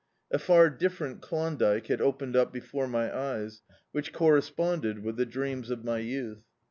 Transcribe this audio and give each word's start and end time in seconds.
A 0.31 0.39
far 0.39 0.71
different 0.71 1.21
Klondykc 1.21 1.85
had 1.85 2.01
opened 2.01 2.35
up 2.35 2.51
be 2.51 2.59
fore 2.59 2.87
my 2.87 3.15
eyes, 3.15 3.61
which 3.91 4.11
corresponded 4.11 5.03
with 5.03 5.15
the 5.15 5.27
dreams 5.27 5.69
of 5.69 5.83
my 5.85 5.99
youth. 5.99 6.41